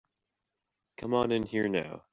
Come 0.97 1.13
on 1.13 1.31
in 1.31 1.43
here 1.43 1.67
now. 1.69 2.05